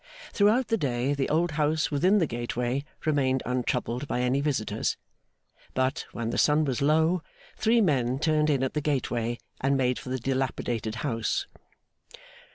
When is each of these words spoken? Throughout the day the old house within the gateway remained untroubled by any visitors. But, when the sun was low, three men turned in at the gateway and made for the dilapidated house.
Throughout 0.33 0.69
the 0.69 0.77
day 0.77 1.13
the 1.13 1.29
old 1.29 1.51
house 1.51 1.91
within 1.91 2.17
the 2.17 2.25
gateway 2.25 2.83
remained 3.05 3.43
untroubled 3.45 4.07
by 4.07 4.21
any 4.21 4.41
visitors. 4.41 4.97
But, 5.75 6.07
when 6.11 6.31
the 6.31 6.39
sun 6.39 6.65
was 6.65 6.81
low, 6.81 7.21
three 7.55 7.81
men 7.81 8.17
turned 8.17 8.49
in 8.49 8.63
at 8.63 8.73
the 8.73 8.81
gateway 8.81 9.37
and 9.59 9.77
made 9.77 9.99
for 9.99 10.09
the 10.09 10.17
dilapidated 10.17 10.95
house. 11.05 11.45